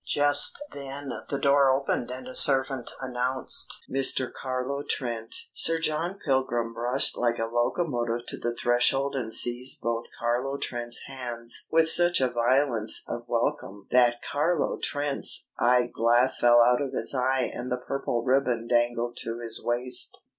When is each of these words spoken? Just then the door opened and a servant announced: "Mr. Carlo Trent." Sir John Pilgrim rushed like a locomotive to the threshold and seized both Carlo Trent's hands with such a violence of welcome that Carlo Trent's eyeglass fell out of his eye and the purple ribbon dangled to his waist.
Just 0.07 0.59
then 0.71 1.11
the 1.29 1.37
door 1.37 1.69
opened 1.69 2.09
and 2.09 2.27
a 2.27 2.33
servant 2.33 2.89
announced: 3.01 3.71
"Mr. 3.87 4.33
Carlo 4.33 4.81
Trent." 4.81 5.35
Sir 5.53 5.77
John 5.77 6.17
Pilgrim 6.25 6.75
rushed 6.75 7.15
like 7.15 7.37
a 7.37 7.45
locomotive 7.45 8.25
to 8.29 8.37
the 8.39 8.55
threshold 8.55 9.15
and 9.15 9.31
seized 9.31 9.79
both 9.83 10.07
Carlo 10.17 10.57
Trent's 10.57 11.01
hands 11.05 11.67
with 11.69 11.87
such 11.87 12.19
a 12.19 12.29
violence 12.31 13.03
of 13.07 13.25
welcome 13.27 13.85
that 13.91 14.23
Carlo 14.23 14.79
Trent's 14.81 15.47
eyeglass 15.59 16.39
fell 16.39 16.63
out 16.63 16.81
of 16.81 16.93
his 16.93 17.13
eye 17.13 17.51
and 17.53 17.71
the 17.71 17.77
purple 17.77 18.23
ribbon 18.23 18.65
dangled 18.65 19.15
to 19.17 19.37
his 19.37 19.61
waist. 19.63 20.17